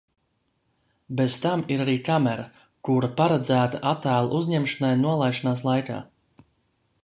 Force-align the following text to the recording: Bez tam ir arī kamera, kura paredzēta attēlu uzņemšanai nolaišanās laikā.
Bez 1.19 1.35
tam 1.43 1.63
ir 1.75 1.83
arī 1.83 1.95
kamera, 2.07 2.47
kura 2.89 3.11
paredzēta 3.21 3.83
attēlu 3.93 4.35
uzņemšanai 4.41 4.93
nolaišanās 5.07 5.65
laikā. 5.71 6.03